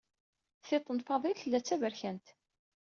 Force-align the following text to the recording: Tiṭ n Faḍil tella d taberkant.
Tiṭ 0.67 0.87
n 0.91 0.99
Faḍil 1.07 1.35
tella 1.37 1.59
d 1.61 1.65
taberkant. 1.65 2.27